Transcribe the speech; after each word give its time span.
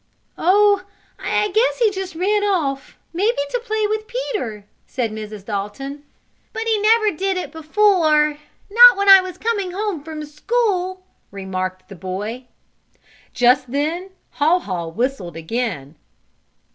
"Oh, 0.35 0.83
I 1.19 1.49
guess 1.51 1.77
he 1.77 1.91
just 1.91 2.15
ran 2.15 2.43
off, 2.43 2.97
maybe 3.13 3.37
to 3.51 3.61
play 3.63 3.85
with 3.85 4.07
Peter," 4.07 4.65
said 4.87 5.11
Mrs. 5.11 5.45
Dalton. 5.45 6.01
"But 6.53 6.63
he 6.63 6.79
never 6.79 7.11
did 7.11 7.37
it 7.37 7.51
before 7.51 8.39
not 8.71 8.97
when 8.97 9.09
I 9.09 9.21
was 9.21 9.37
coming 9.37 9.73
home 9.73 10.03
from 10.03 10.25
school," 10.25 11.05
remarked 11.29 11.87
the 11.87 11.95
boy. 11.95 12.47
Just 13.35 13.69
then 13.71 14.09
Haw 14.31 14.57
Haw 14.57 14.87
whistled 14.87 15.37
again. 15.37 15.95